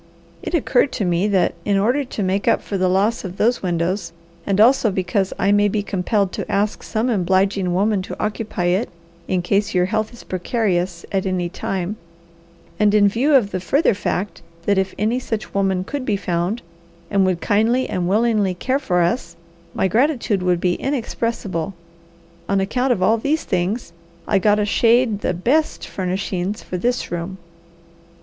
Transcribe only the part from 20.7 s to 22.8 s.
inexpressible; on